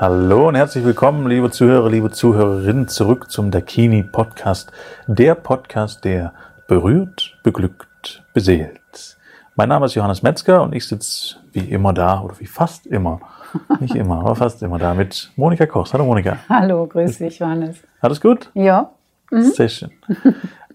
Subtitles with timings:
[0.00, 4.70] Hallo und herzlich willkommen, liebe Zuhörer, liebe Zuhörerinnen, zurück zum Dakini Podcast.
[5.08, 6.32] Der Podcast, der
[6.68, 9.18] berührt, beglückt, beseelt.
[9.56, 13.18] Mein Name ist Johannes Metzger und ich sitze wie immer da, oder wie fast immer,
[13.80, 15.92] nicht immer, aber fast immer da mit Monika Koch.
[15.92, 16.36] Hallo Monika.
[16.48, 17.78] Hallo, grüß dich, Johannes.
[18.00, 18.52] Alles gut?
[18.54, 18.92] Ja.
[19.32, 19.42] Mhm.
[19.42, 19.90] Sehr schön.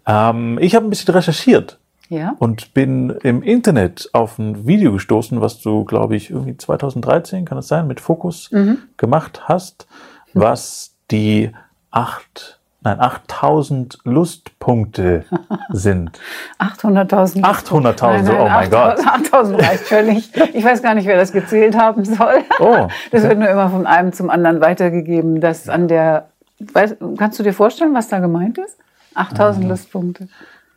[0.05, 1.79] ähm, ich habe ein bisschen recherchiert
[2.14, 2.36] Ja.
[2.39, 7.58] und bin im Internet auf ein Video gestoßen, was du, glaube ich, irgendwie 2013, kann
[7.58, 8.49] es sein, mit Fokus
[8.98, 9.88] gemacht hast,
[10.34, 11.52] was die
[11.91, 15.26] acht, nein, 8000 Lustpunkte
[15.70, 16.20] sind.
[16.59, 17.41] 800.000.
[17.41, 18.99] 800.000, oh mein Gott.
[18.99, 20.30] 8.000 reicht völlig.
[20.54, 22.43] Ich weiß gar nicht, wer das gezählt haben soll.
[22.59, 22.88] Oh.
[23.12, 25.40] Das wird nur immer von einem zum anderen weitergegeben.
[25.41, 28.77] Das an der, weißt, kannst du dir vorstellen, was da gemeint ist?
[29.16, 30.27] 8.000 Lustpunkte.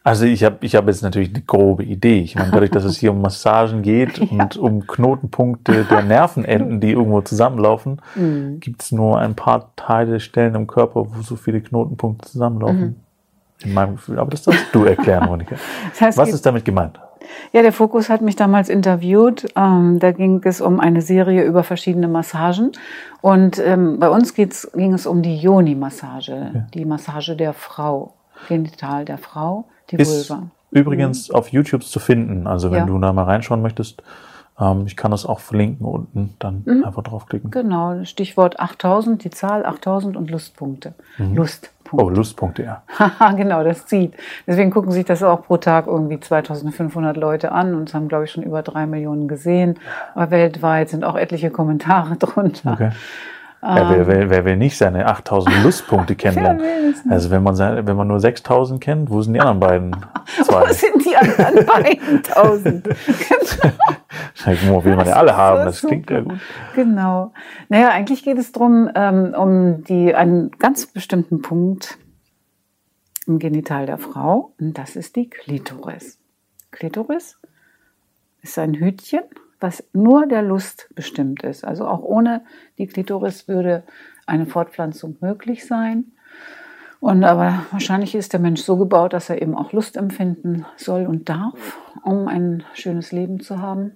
[0.07, 2.21] Also ich habe ich hab jetzt natürlich eine grobe Idee.
[2.21, 6.93] Ich meine, dadurch, dass es hier um Massagen geht und um Knotenpunkte der Nervenenden, die
[6.93, 8.61] irgendwo zusammenlaufen, Mhm.
[8.61, 12.81] gibt es nur ein paar Teile, Stellen im Körper, wo so viele Knotenpunkte zusammenlaufen.
[12.81, 12.95] Mhm.
[13.65, 14.21] In meinem Gefühl.
[14.21, 15.57] Aber das darfst du erklären, Monika.
[15.91, 17.01] Das heißt, Was ist damit gemeint?
[17.53, 19.47] Ja, der Fokus hat mich damals interviewt.
[19.57, 22.71] Ähm, da ging es um eine Serie über verschiedene Massagen.
[23.23, 28.13] Und ähm, bei uns geht's, ging es um die Yoni-Massage, die Massage der Frau,
[28.49, 30.45] Genital der Frau, die Ist Vulva.
[30.71, 32.47] übrigens auf YouTube zu finden.
[32.47, 32.87] Also wenn Ja.
[32.87, 34.03] du da mal reinschauen möchtest,
[34.59, 36.85] ähm, ich kann das auch verlinken unten, dann Mhm.
[36.85, 37.51] einfach draufklicken.
[37.51, 40.95] Genau, Stichwort 8000, die Zahl 8000 und Lustpunkte.
[41.19, 41.73] Lustpunkte.
[42.05, 42.83] Oh, Lustpunkte, ja.
[42.99, 44.15] Haha, genau, das zieht.
[44.47, 48.25] Deswegen gucken sich das auch pro Tag irgendwie 2500 Leute an und es haben, glaube
[48.25, 49.79] ich, schon über drei Millionen gesehen.
[50.15, 52.73] Aber weltweit sind auch etliche Kommentare drunter.
[52.73, 52.91] Okay.
[53.75, 56.63] Wer, wer, wer will nicht seine 8000 Lustpunkte kennenlernen?
[56.63, 56.95] will?
[57.11, 59.97] Also wenn man, seine, wenn man nur 6000 kennt, wo sind die anderen beiden?
[60.45, 60.69] Zwei.
[60.69, 62.89] Wo sind die anderen beiden tausend?
[64.69, 65.65] Wo will man ja alle haben?
[65.65, 66.39] Das klingt ja gut.
[66.75, 67.33] Genau.
[67.69, 71.99] Naja, eigentlich geht es darum, ähm, um die, einen ganz bestimmten Punkt
[73.27, 74.53] im Genital der Frau.
[74.61, 76.19] Und das ist die Klitoris.
[76.71, 77.39] Klitoris
[78.43, 79.25] ist ein Hütchen,
[79.61, 81.65] was nur der Lust bestimmt ist.
[81.65, 82.45] Also auch ohne
[82.79, 83.85] die Klitoris würde
[84.27, 86.13] eine Fortpflanzung möglich sein.
[87.01, 91.07] Und aber wahrscheinlich ist der Mensch so gebaut, dass er eben auch Lust empfinden soll
[91.07, 93.93] und darf, um ein schönes Leben zu haben.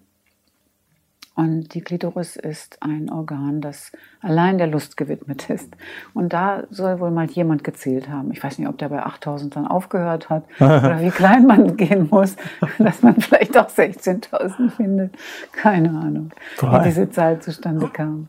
[1.41, 5.75] Und die Klitoris ist ein Organ, das allein der Lust gewidmet ist.
[6.13, 8.31] Und da soll wohl mal jemand gezählt haben.
[8.31, 12.09] Ich weiß nicht, ob der bei 8000 dann aufgehört hat oder wie klein man gehen
[12.11, 12.37] muss,
[12.79, 15.15] dass man vielleicht auch 16.000 findet.
[15.53, 16.81] Keine Ahnung, Drei.
[16.81, 18.29] wie diese Zahl zustande kam.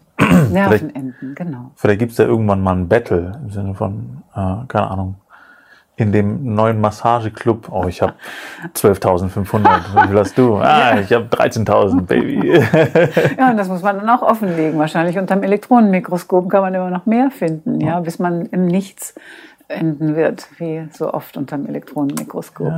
[0.49, 1.71] Nervenenden, genau.
[1.75, 5.15] Vielleicht gibt es da irgendwann mal ein Battle im Sinne von, äh, keine Ahnung,
[5.97, 7.69] in dem neuen Massageclub.
[7.71, 8.13] Oh, ich habe
[8.75, 10.03] 12.500.
[10.03, 10.57] Wie viel hast du?
[10.61, 12.59] Ah, ich habe 13.000, Baby.
[13.37, 14.79] Ja, und das muss man dann auch offenlegen.
[14.79, 19.15] Wahrscheinlich unterm Elektronenmikroskop kann man immer noch mehr finden, ja, bis man im Nichts
[19.67, 22.73] enden wird, wie so oft unterm Elektronenmikroskop.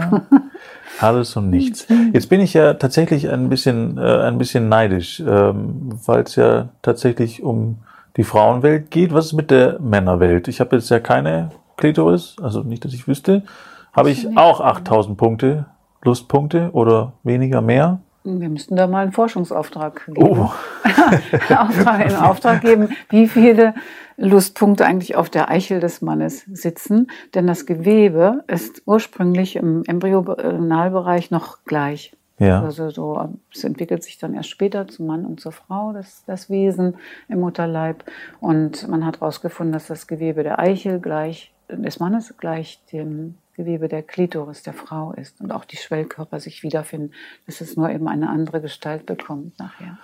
[1.00, 1.88] Alles und nichts.
[2.14, 6.70] Jetzt bin ich ja tatsächlich ein bisschen, äh, ein bisschen neidisch, ähm, weil es ja
[6.82, 7.78] tatsächlich um
[8.18, 9.14] die Frauenwelt geht.
[9.14, 10.48] Was ist mit der Männerwelt?
[10.48, 11.50] Ich habe jetzt ja keine
[11.84, 13.44] Klitoris, also nicht, dass ich wüsste.
[13.92, 15.66] Habe ich auch 8000 Punkte,
[16.02, 18.00] Lustpunkte oder weniger mehr?
[18.24, 20.26] Wir müssten da mal einen Forschungsauftrag geben.
[20.26, 20.50] Oh,
[21.54, 23.74] Auftrag, in Auftrag geben, wie viele
[24.16, 27.08] Lustpunkte eigentlich auf der Eichel des Mannes sitzen.
[27.36, 32.16] Denn das Gewebe ist ursprünglich im Embryonalbereich noch gleich.
[32.40, 32.64] ja.
[32.64, 36.50] Also so, es entwickelt sich dann erst später zum Mann und zur Frau, das, das
[36.50, 36.96] Wesen
[37.28, 38.06] im Mutterleib.
[38.40, 43.88] Und man hat herausgefunden, dass das Gewebe der Eichel gleich des Mannes gleich dem Gewebe
[43.88, 47.12] der Klitoris der Frau ist und auch die Schwellkörper sich wiederfinden,
[47.46, 49.98] dass es nur eben eine andere Gestalt bekommt nachher.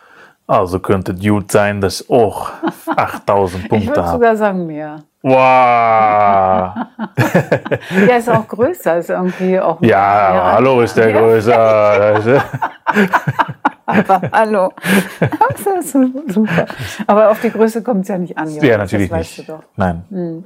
[0.46, 2.52] Also könnte Dude sein, dass auch
[2.96, 4.12] 8000 Ich Punkte würde hat.
[4.12, 5.04] sogar sagen mehr.
[5.22, 6.76] Wow!
[8.08, 9.82] Ja, ist auch größer, ist irgendwie auch.
[9.82, 12.44] Ja, hallo ist der größer.
[13.90, 14.72] Aber hallo.
[15.80, 15.92] Ist
[16.28, 16.66] super.
[17.08, 18.48] Aber auf die Größe kommt es ja nicht an.
[18.50, 19.50] Jonas, Ja, natürlich das weißt nicht.
[19.50, 19.64] Du doch.
[19.76, 20.44] Nein.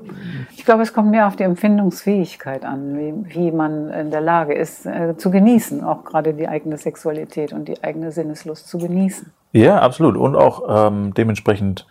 [0.56, 4.54] Ich glaube, es kommt mehr auf die Empfindungsfähigkeit an, wie, wie man in der Lage
[4.54, 9.32] ist, äh, zu genießen, auch gerade die eigene Sexualität und die eigene Sinneslust zu genießen.
[9.52, 10.16] Ja, absolut.
[10.18, 11.86] Und auch ähm, dementsprechend,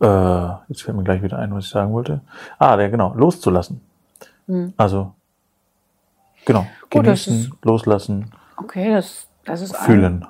[0.00, 0.06] äh,
[0.68, 2.20] jetzt fällt mir gleich wieder ein, was ich sagen wollte.
[2.58, 3.80] Ah, ja, genau, loszulassen.
[4.76, 5.12] Also,
[6.44, 10.26] genau, Oh, das genießen, loslassen, Okay, das, das ist ein, fühlen.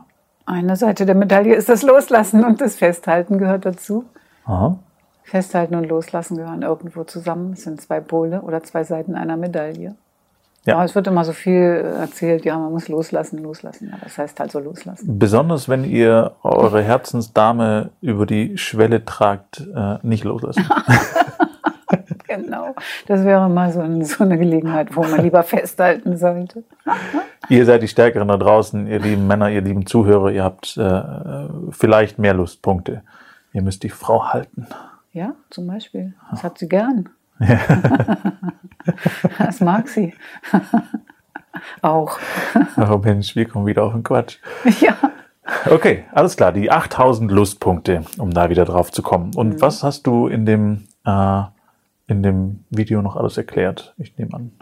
[0.47, 4.05] eine Seite der Medaille, ist das Loslassen und das Festhalten gehört dazu.
[4.45, 4.79] Aha.
[5.23, 7.55] Festhalten und Loslassen gehören irgendwo zusammen.
[7.55, 9.95] Es sind zwei Pole oder zwei Seiten einer Medaille.
[10.67, 10.77] Ja.
[10.77, 13.91] Aber es wird immer so viel erzählt, ja, man muss loslassen, loslassen.
[13.91, 15.19] Ja, das heißt halt so loslassen.
[15.19, 20.67] Besonders wenn ihr eure Herzensdame über die Schwelle tragt, äh, nicht loslassen.
[22.37, 22.75] Genau.
[23.07, 26.65] Das wäre mal so, ein, so eine Gelegenheit, wo man lieber festhalten sollte.
[27.49, 31.03] ihr seid die Stärkeren da draußen, ihr lieben Männer, ihr lieben Zuhörer, ihr habt äh,
[31.71, 33.03] vielleicht mehr Lustpunkte.
[33.53, 34.67] Ihr müsst die Frau halten.
[35.13, 36.15] Ja, zum Beispiel.
[36.31, 37.09] Das hat sie gern.
[39.39, 40.13] das mag sie.
[41.83, 42.19] Auch.
[42.77, 44.39] Oh Mensch, wir kommen wieder auf den Quatsch.
[44.81, 44.97] Ja.
[45.71, 46.53] Okay, alles klar.
[46.53, 49.35] Die 8000 Lustpunkte, um da wieder drauf zu kommen.
[49.35, 51.43] Und was hast du in dem, äh,
[52.07, 53.95] in dem Video noch alles erklärt?
[53.99, 54.53] Ich nehme an.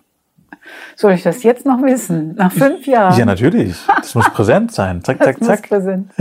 [0.95, 2.35] Soll ich das jetzt noch wissen?
[2.37, 3.19] Nach fünf Jahren?
[3.19, 3.77] Ja, natürlich.
[3.97, 5.03] Das muss präsent sein.
[5.03, 5.69] Zack, Das zack, muss zack.
[5.69, 6.13] präsent.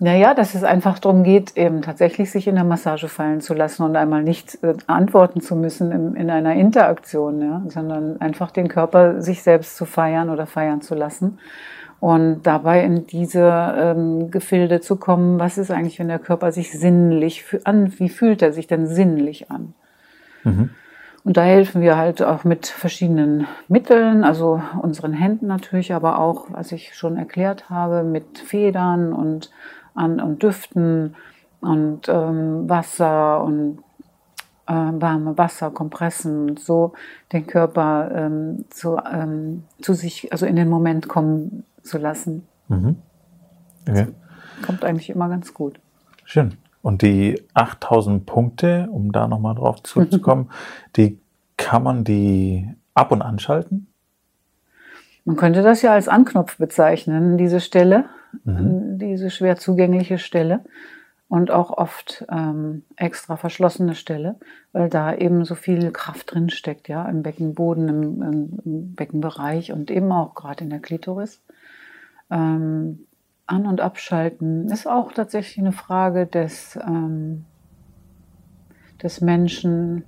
[0.00, 3.84] naja, dass es einfach darum geht, eben tatsächlich sich in der Massage fallen zu lassen
[3.84, 9.22] und einmal nicht äh, antworten zu müssen in einer Interaktion, ja, sondern einfach den Körper
[9.22, 11.38] sich selbst zu feiern oder feiern zu lassen.
[11.98, 16.78] Und dabei in diese ähm, Gefilde zu kommen, was ist eigentlich, wenn der Körper sich
[16.78, 19.74] sinnlich an, wie fühlt er sich denn sinnlich an?
[21.24, 26.46] Und da helfen wir halt auch mit verschiedenen Mitteln, also unseren Händen natürlich, aber auch,
[26.50, 29.50] was ich schon erklärt habe, mit Federn und,
[29.94, 31.16] an, und Düften
[31.60, 33.78] und ähm, Wasser und
[34.68, 36.92] äh, warme Wasser, Kompressen und so
[37.32, 42.46] den Körper ähm, zu, ähm, zu sich, also in den Moment kommen zu lassen.
[43.88, 44.08] Okay.
[44.64, 45.80] Kommt eigentlich immer ganz gut.
[46.24, 46.54] Schön.
[46.82, 50.50] Und die 8000 Punkte, um da nochmal drauf zurückzukommen,
[50.96, 51.18] die
[51.56, 53.88] kann man die ab und anschalten?
[55.24, 58.04] Man könnte das ja als Anknopf bezeichnen, diese Stelle,
[58.44, 60.60] diese schwer zugängliche Stelle
[61.28, 64.36] und auch oft ähm, extra verschlossene Stelle,
[64.72, 69.90] weil da eben so viel Kraft drin steckt, ja, im Beckenboden, im, im Beckenbereich und
[69.90, 71.42] eben auch gerade in der Klitoris.
[72.30, 73.06] Ähm,
[73.46, 77.44] an- und abschalten ist auch tatsächlich eine Frage des, ähm,
[79.02, 80.04] des Menschen,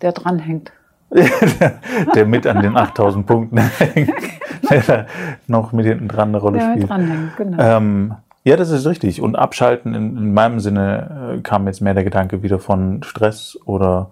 [0.00, 0.72] der dranhängt.
[2.14, 4.10] der mit an den 8000 Punkten hängt,
[4.70, 5.06] der da
[5.46, 6.90] noch mit hinten dran eine Rolle Der spielt.
[6.90, 7.62] dranhängt, genau.
[7.62, 9.22] Ähm, ja, das ist richtig.
[9.22, 13.56] Und abschalten, in, in meinem Sinne äh, kam jetzt mehr der Gedanke wieder von Stress
[13.64, 14.10] oder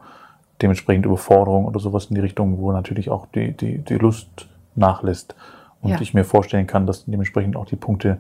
[0.63, 5.35] dementsprechend Überforderung oder sowas in die Richtung, wo natürlich auch die, die, die Lust nachlässt.
[5.83, 6.01] Und Ja.
[6.01, 8.19] ich mir vorstellen kann, dass dementsprechend auch die Punkte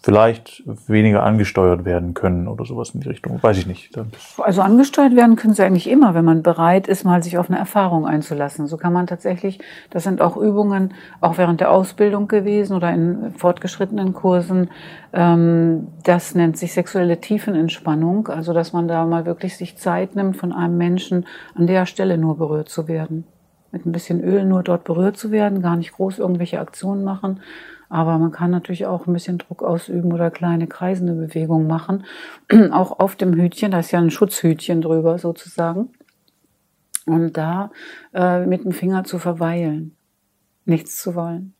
[0.00, 3.42] vielleicht weniger angesteuert werden können oder sowas in die Richtung.
[3.42, 3.98] Weiß ich nicht.
[4.38, 7.58] Also angesteuert werden können sie eigentlich immer, wenn man bereit ist, mal sich auf eine
[7.58, 8.68] Erfahrung einzulassen.
[8.68, 9.58] So kann man tatsächlich,
[9.90, 14.70] das sind auch Übungen, auch während der Ausbildung gewesen oder in fortgeschrittenen Kursen.
[15.12, 18.28] Ähm, das nennt sich sexuelle Tiefenentspannung.
[18.28, 21.26] Also, dass man da mal wirklich sich Zeit nimmt, von einem Menschen
[21.56, 23.24] an der Stelle nur berührt zu werden.
[23.70, 27.40] Mit ein bisschen Öl nur dort berührt zu werden, gar nicht groß irgendwelche Aktionen machen.
[27.90, 32.04] Aber man kann natürlich auch ein bisschen Druck ausüben oder kleine kreisende Bewegungen machen.
[32.70, 35.90] auch auf dem Hütchen, da ist ja ein Schutzhütchen drüber sozusagen.
[37.06, 37.70] Und da
[38.12, 39.96] äh, mit dem Finger zu verweilen,
[40.66, 41.54] nichts zu wollen.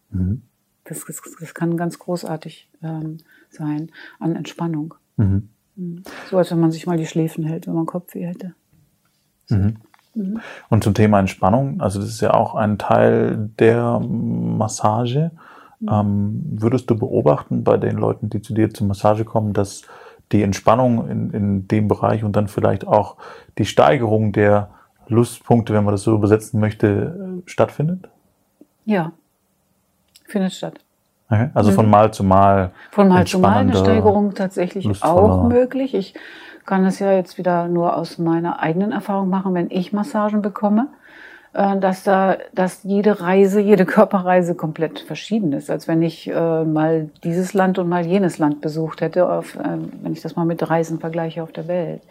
[0.84, 3.18] Das, das, das kann ganz großartig ähm,
[3.48, 4.94] sein an Entspannung.
[5.16, 5.48] Mhm.
[6.28, 8.54] So als wenn man sich mal die Schläfen hält, wenn man Kopfweh hätte.
[10.68, 15.30] Und zum Thema Entspannung, also das ist ja auch ein Teil der Massage.
[15.88, 19.82] Ähm, würdest du beobachten bei den Leuten, die zu dir zur Massage kommen, dass
[20.32, 23.16] die Entspannung in, in dem Bereich und dann vielleicht auch
[23.58, 24.70] die Steigerung der
[25.06, 28.08] Lustpunkte, wenn man das so übersetzen möchte, äh, stattfindet?
[28.84, 29.12] Ja,
[30.26, 30.80] findet statt.
[31.30, 31.50] Okay.
[31.54, 32.72] Also von Mal zu Mal.
[32.90, 35.94] Von Mal zu Mal eine Steigerung tatsächlich auch möglich.
[35.94, 36.14] Ich
[36.68, 40.88] kann es ja jetzt wieder nur aus meiner eigenen Erfahrung machen, wenn ich Massagen bekomme,
[41.54, 46.64] äh, dass da, dass jede Reise, jede Körperreise komplett verschieden ist, als wenn ich äh,
[46.64, 50.44] mal dieses Land und mal jenes Land besucht hätte, auf, äh, wenn ich das mal
[50.44, 52.02] mit Reisen vergleiche auf der Welt,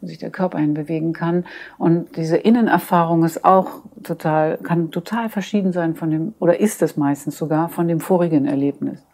[0.00, 1.44] wo sich der Körper hinbewegen kann.
[1.76, 6.96] Und diese Innenerfahrung ist auch total, kann total verschieden sein von dem, oder ist es
[6.96, 9.04] meistens sogar von dem vorigen Erlebnis.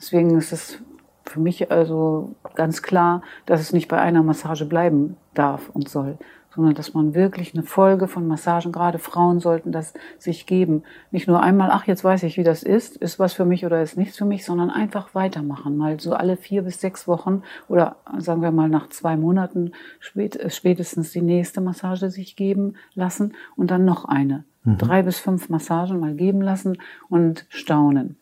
[0.00, 0.78] Deswegen ist es
[1.24, 6.18] für mich also ganz klar, dass es nicht bei einer Massage bleiben darf und soll,
[6.54, 10.84] sondern dass man wirklich eine Folge von Massagen, gerade Frauen sollten das sich geben.
[11.10, 13.82] Nicht nur einmal, ach, jetzt weiß ich, wie das ist, ist was für mich oder
[13.82, 15.76] ist nichts für mich, sondern einfach weitermachen.
[15.76, 19.72] Mal so alle vier bis sechs Wochen oder sagen wir mal nach zwei Monaten
[20.14, 24.44] äh, spätestens die nächste Massage sich geben lassen und dann noch eine.
[24.78, 26.78] Drei bis fünf Massagen mal geben lassen
[27.10, 28.16] und staunen.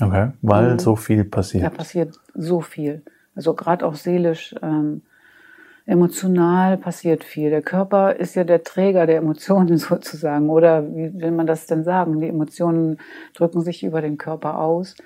[0.00, 0.32] Okay.
[0.42, 1.64] Weil so viel passiert.
[1.64, 3.02] Da passiert so viel.
[3.34, 5.02] Also gerade auch seelisch ähm,
[5.86, 7.50] Emotional passiert viel.
[7.50, 10.48] Der Körper ist ja der Träger der Emotionen sozusagen.
[10.48, 12.20] Oder wie will man das denn sagen?
[12.20, 12.98] Die Emotionen
[13.34, 14.96] drücken sich über den Körper aus.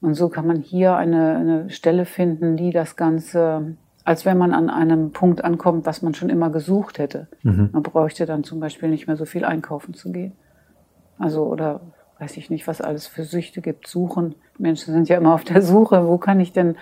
[0.00, 4.52] Und so kann man hier eine, eine Stelle finden, die das Ganze, als wenn man
[4.52, 7.28] an einem Punkt ankommt, was man schon immer gesucht hätte.
[7.42, 7.70] Mhm.
[7.72, 10.32] Man bräuchte dann zum Beispiel nicht mehr so viel einkaufen zu gehen.
[11.16, 11.80] Also, oder
[12.18, 13.86] weiß ich nicht, was alles für Süchte gibt.
[13.86, 14.34] Suchen.
[14.58, 16.06] Menschen sind ja immer auf der Suche.
[16.06, 16.76] Wo kann ich denn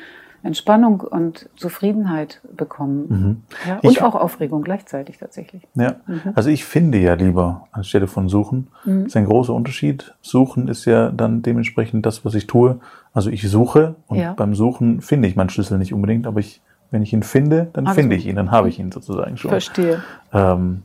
[0.44, 3.06] Entspannung und Zufriedenheit bekommen.
[3.08, 3.42] Mhm.
[3.66, 5.62] Ja, und ich, auch Aufregung gleichzeitig tatsächlich.
[5.74, 6.32] Ja, mhm.
[6.34, 8.68] also ich finde ja lieber anstelle von suchen.
[8.84, 9.04] Mhm.
[9.04, 10.14] Das ist ein großer Unterschied.
[10.20, 12.80] Suchen ist ja dann dementsprechend das, was ich tue.
[13.14, 14.32] Also ich suche und ja.
[14.32, 16.60] beim Suchen finde ich meinen Schlüssel nicht unbedingt, aber ich,
[16.90, 19.50] wenn ich ihn finde, dann also, finde ich ihn, dann habe ich ihn sozusagen schon.
[19.50, 20.02] Verstehe.
[20.32, 20.82] Ähm,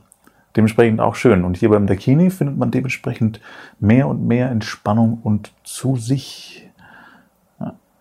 [0.57, 1.45] dementsprechend auch schön.
[1.45, 3.39] Und hier beim Dakini findet man dementsprechend
[3.79, 6.67] mehr und mehr Entspannung und zu sich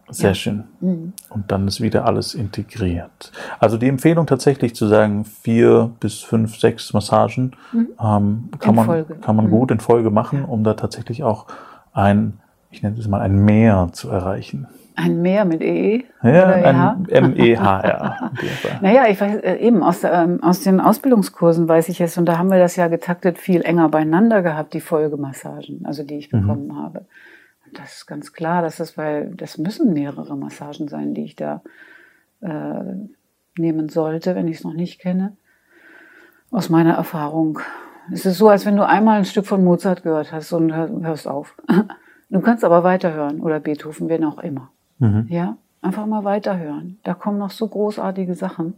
[0.09, 0.35] sehr ja.
[0.35, 0.65] schön.
[0.81, 1.13] Mhm.
[1.31, 3.33] Und dann ist wieder alles integriert.
[3.59, 7.89] Also die Empfehlung tatsächlich zu sagen, vier bis fünf, sechs Massagen mhm.
[8.01, 9.15] ähm, kann, man, Folge.
[9.17, 9.51] kann man mhm.
[9.51, 11.47] gut in Folge machen, um da tatsächlich auch
[11.93, 12.39] ein,
[12.71, 14.69] ich nenne es mal ein Mehr zu erreichen.
[14.99, 16.05] Ein Meer mit EE?
[16.23, 18.33] Ja, e ein M-E-H-R.
[18.81, 22.39] naja, ich weiß, äh, eben aus, ähm, aus den Ausbildungskursen weiß ich es, und da
[22.39, 26.41] haben wir das ja getaktet viel enger beieinander gehabt, die Folgemassagen, also die ich mhm.
[26.41, 26.77] bekommen mhm.
[26.83, 27.07] habe.
[27.75, 31.61] Das ist ganz klar, dass das, weil das müssen mehrere Massagen sein, die ich da
[32.41, 32.95] äh,
[33.59, 35.37] nehmen sollte, wenn ich es noch nicht kenne.
[36.51, 37.59] Aus meiner Erfahrung.
[38.11, 41.29] Es ist so, als wenn du einmal ein Stück von Mozart gehört hast und hörst
[41.29, 41.55] auf.
[42.29, 44.73] Du kannst aber weiterhören oder Beethoven, wen auch immer.
[44.99, 45.27] Mhm.
[45.29, 46.99] Ja, einfach mal weiterhören.
[47.03, 48.75] Da kommen noch so großartige Sachen.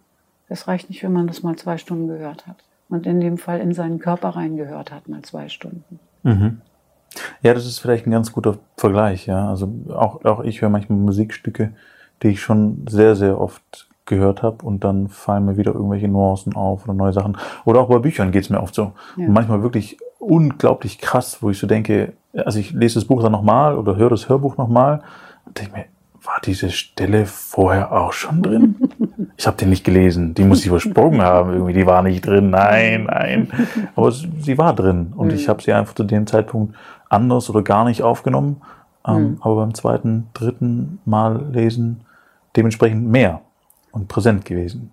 [0.49, 2.57] Es reicht nicht, wenn man das mal zwei Stunden gehört hat.
[2.89, 6.01] Und in dem Fall in seinen Körper reingehört hat, mal zwei Stunden.
[6.23, 6.61] Mhm.
[7.43, 9.49] Ja, das ist vielleicht ein ganz guter Vergleich, ja.
[9.49, 11.73] Also auch, auch ich höre manchmal Musikstücke,
[12.23, 16.57] die ich schon sehr, sehr oft gehört habe und dann fallen mir wieder irgendwelche Nuancen
[16.57, 17.37] auf oder neue Sachen.
[17.65, 18.93] Oder auch bei Büchern geht es mir oft so.
[19.17, 19.27] Ja.
[19.27, 23.33] Und manchmal wirklich unglaublich krass, wo ich so denke, also ich lese das Buch dann
[23.33, 25.03] nochmal oder höre das Hörbuch nochmal
[25.45, 25.85] und denke mir,
[26.23, 28.77] war diese Stelle vorher auch schon drin?
[29.37, 32.51] Ich habe den nicht gelesen, die muss ich übersprungen haben, irgendwie, die war nicht drin,
[32.51, 33.49] nein, nein.
[33.95, 35.51] Aber sie war drin und ich mhm.
[35.51, 36.75] habe sie einfach zu dem Zeitpunkt
[37.09, 38.61] anders oder gar nicht aufgenommen.
[39.07, 39.37] Ähm, mhm.
[39.41, 42.01] Aber beim zweiten, dritten Mal lesen
[42.57, 43.41] dementsprechend mehr
[43.93, 44.91] und präsent gewesen.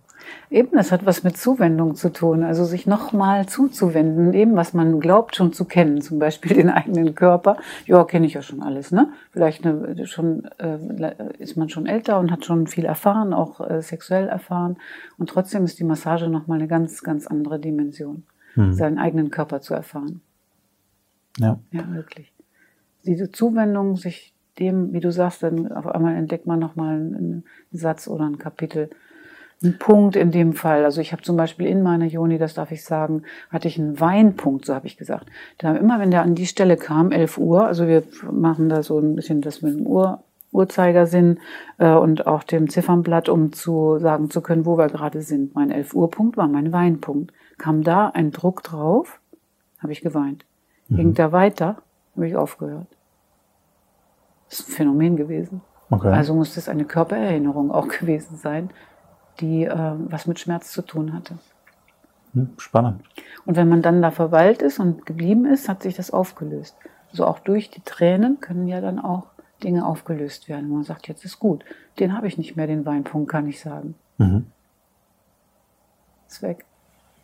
[0.50, 5.00] Eben, das hat was mit Zuwendung zu tun, also sich nochmal zuzuwenden, eben was man
[5.00, 7.58] glaubt schon zu kennen, zum Beispiel den eigenen Körper.
[7.86, 9.12] Ja, kenne ich ja schon alles, ne?
[9.32, 13.82] Vielleicht eine, schon, äh, ist man schon älter und hat schon viel erfahren, auch äh,
[13.82, 14.78] sexuell erfahren.
[15.18, 18.74] Und trotzdem ist die Massage nochmal eine ganz, ganz andere Dimension, hm.
[18.74, 20.22] seinen eigenen Körper zu erfahren.
[21.38, 21.60] Ja.
[21.72, 22.34] Ja, wirklich.
[23.06, 28.08] Diese Zuwendung, sich dem, wie du sagst, dann auf einmal entdeckt man nochmal einen, Satz
[28.08, 28.90] oder ein Kapitel.
[29.64, 30.84] Ein Punkt in dem Fall.
[30.84, 34.00] Also ich habe zum Beispiel in meiner Joni, das darf ich sagen, hatte ich einen
[34.00, 35.28] Weinpunkt, so habe ich gesagt.
[35.58, 39.00] Da immer, wenn der an die Stelle kam, 11 Uhr, also wir machen da so
[39.00, 41.40] ein bisschen das mit dem Uhr, Uhrzeigersinn
[41.78, 45.54] äh, und auch dem Ziffernblatt, um zu sagen zu können, wo wir gerade sind.
[45.54, 47.34] Mein 11 Uhr Punkt war mein Weinpunkt.
[47.58, 49.20] Kam da ein Druck drauf,
[49.80, 50.46] habe ich geweint.
[50.88, 50.96] Mhm.
[50.96, 51.78] Ging da weiter,
[52.16, 52.88] habe ich aufgehört.
[54.50, 55.62] Das ist ein Phänomen gewesen.
[55.90, 56.10] Okay.
[56.10, 58.70] Also muss das eine Körpererinnerung auch gewesen sein,
[59.40, 61.38] die äh, was mit Schmerz zu tun hatte.
[62.34, 63.02] Hm, spannend.
[63.46, 66.76] Und wenn man dann da verweilt ist und geblieben ist, hat sich das aufgelöst.
[67.12, 69.28] Also auch durch die Tränen können ja dann auch
[69.64, 70.70] Dinge aufgelöst werden.
[70.70, 71.64] Man sagt, jetzt ist gut.
[72.00, 73.96] Den habe ich nicht mehr, den Weinpunkt, kann ich sagen.
[74.18, 74.48] Mhm.
[76.28, 76.66] Ist weg.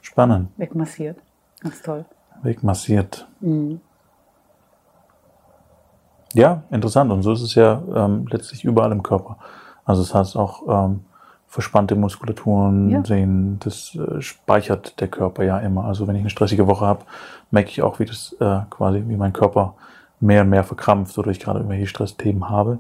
[0.02, 0.50] Spannend.
[0.58, 1.18] Wegmassiert.
[1.62, 2.06] Ganz toll
[2.42, 3.28] wegmassiert.
[3.40, 3.82] Mhm.
[6.34, 7.12] Ja, interessant.
[7.12, 9.38] Und so ist es ja ähm, letztlich überall im Körper.
[9.84, 11.02] Also das heißt auch ähm,
[11.52, 13.04] verspannte Muskulaturen ja.
[13.04, 15.84] sehen, das äh, speichert der Körper ja immer.
[15.84, 17.06] Also wenn ich eine stressige Woche habe,
[17.52, 19.76] merke ich auch, wie das äh, quasi, wie mein Körper
[20.20, 22.80] mehr und mehr verkrampft oder ich gerade irgendwelche Stressthemen habe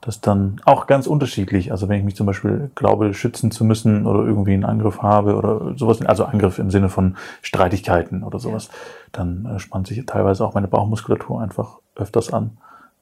[0.00, 1.72] das dann auch ganz unterschiedlich.
[1.72, 5.34] Also wenn ich mich zum Beispiel glaube, schützen zu müssen oder irgendwie einen Angriff habe
[5.34, 8.70] oder sowas, also Angriff im Sinne von Streitigkeiten oder sowas,
[9.12, 12.58] dann äh, spannt sich teilweise auch meine Bauchmuskulatur einfach öfters an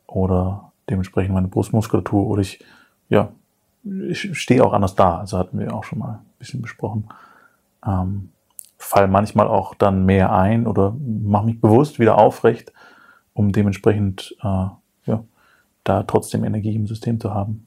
[0.06, 2.64] oder dementsprechend meine Brustmuskulatur oder ich,
[3.08, 3.28] ja,
[4.12, 5.18] stehe auch anders da.
[5.18, 7.08] Also hatten wir auch schon mal ein bisschen besprochen.
[7.86, 8.30] Ähm,
[8.78, 12.72] fall manchmal auch dann mehr ein oder mache mich bewusst wieder aufrecht,
[13.32, 14.68] um dementsprechend äh,
[15.06, 15.24] ja,
[15.84, 17.66] da trotzdem Energie im System zu haben.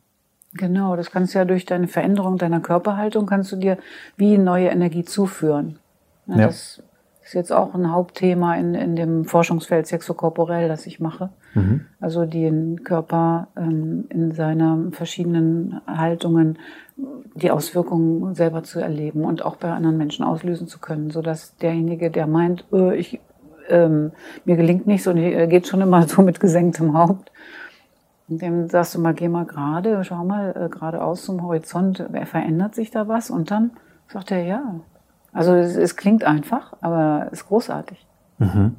[0.54, 3.78] Genau, das kannst du ja durch deine Veränderung deiner Körperhaltung kannst du dir
[4.18, 5.78] wie neue Energie zuführen.
[6.26, 6.48] Ja, ja.
[6.48, 6.82] Das
[7.30, 11.30] ist jetzt auch ein Hauptthema in, in dem Forschungsfeld sexokorporell, das ich mache.
[11.54, 11.86] Mhm.
[12.00, 16.58] Also den Körper ähm, in seinen verschiedenen Haltungen
[17.36, 22.10] die Auswirkungen selber zu erleben und auch bei anderen Menschen auslösen zu können, sodass derjenige,
[22.10, 23.20] der meint, äh, ich,
[23.70, 24.12] ähm,
[24.44, 27.32] mir gelingt nichts und er geht schon immer so mit gesenktem Haupt,
[28.28, 32.90] dem sagst du mal, geh mal gerade, schau mal äh, geradeaus zum Horizont, verändert sich
[32.90, 33.30] da was?
[33.30, 33.70] Und dann
[34.08, 34.80] sagt er ja.
[35.34, 38.06] Also es, es klingt einfach, aber es ist großartig.
[38.40, 38.76] Mhm.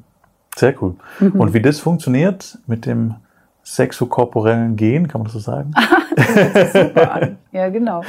[0.55, 0.95] Sehr cool.
[1.19, 1.39] Mhm.
[1.39, 3.15] Und wie das funktioniert mit dem
[3.63, 5.73] sexokorporellen Gehen, kann man das so sagen?
[6.15, 7.37] das super an.
[7.51, 8.03] Ja, genau.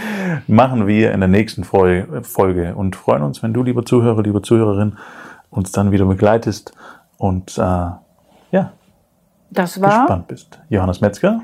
[0.46, 4.96] Machen wir in der nächsten Folge und freuen uns, wenn du, lieber Zuhörer, liebe Zuhörerin,
[5.50, 6.72] uns dann wieder begleitest
[7.18, 8.72] und äh, ja,
[9.50, 10.58] das war gespannt bist.
[10.70, 11.42] Johannes Metzger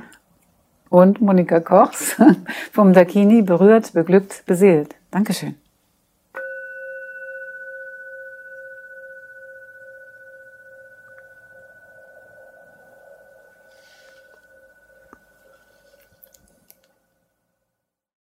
[0.89, 2.17] und Monika Kochs
[2.73, 4.95] vom Dakini berührt, beglückt, beseelt.
[5.11, 5.55] Dankeschön.